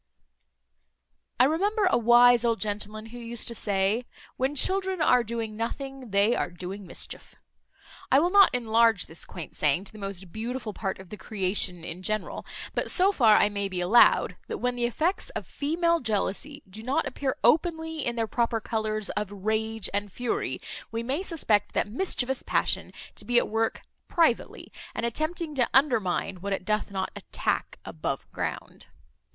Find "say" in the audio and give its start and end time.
3.53-4.07